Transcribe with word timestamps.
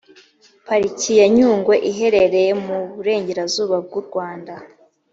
pariki 0.67 1.09
ya 1.19 1.27
nyungwe 1.35 1.75
iherereye 1.89 2.51
mu 2.65 2.77
burengerazuba 2.93 3.75
bw 3.85 3.91
u 4.01 4.03
rwanda 4.07 4.53